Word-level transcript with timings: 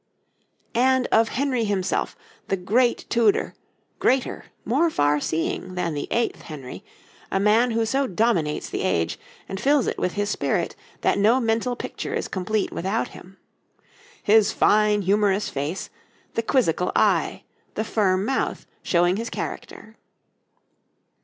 And 0.73 1.05
of 1.11 1.29
Henry 1.29 1.63
himself, 1.63 2.17
the 2.47 2.57
great 2.57 3.05
Tudor, 3.07 3.53
greater, 3.99 4.45
more 4.65 4.89
farseeing 4.89 5.75
than 5.75 5.93
the 5.93 6.07
eighth 6.09 6.41
Henry, 6.41 6.83
a 7.29 7.39
man 7.39 7.69
who 7.69 7.85
so 7.85 8.07
dominates 8.07 8.67
the 8.67 8.81
age, 8.81 9.19
and 9.47 9.59
fills 9.61 9.85
it 9.85 9.99
with 9.99 10.13
his 10.13 10.31
spirit, 10.31 10.75
that 11.01 11.19
no 11.19 11.39
mental 11.39 11.75
picture 11.75 12.15
is 12.15 12.27
complete 12.27 12.71
without 12.71 13.09
him. 13.09 13.37
His 14.23 14.51
fine, 14.51 15.03
humorous 15.03 15.49
face, 15.49 15.91
the 16.33 16.41
quizzical 16.41 16.91
eye, 16.95 17.43
the 17.75 17.83
firm 17.83 18.25
mouth, 18.25 18.65
showing 18.81 19.17
his 19.17 19.29
character. 19.29 19.97